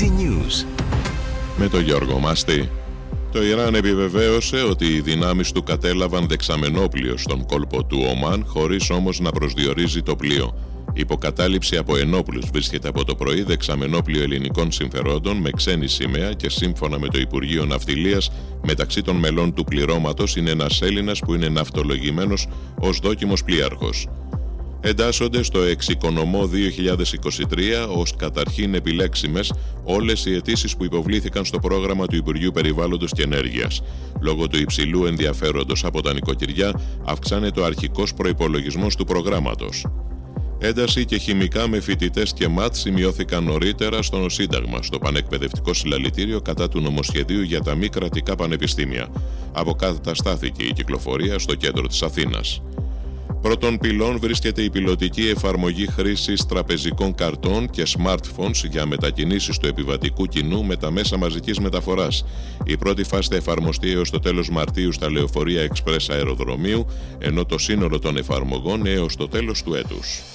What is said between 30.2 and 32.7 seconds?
οι αιτήσεις που υποβλήθηκαν στο πρόγραμμα του Υπουργείου